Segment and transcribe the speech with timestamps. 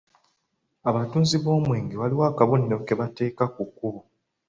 [0.89, 3.99] Abatunzi b’omwenge waliwo akabonero ke bateeka ku kkubo.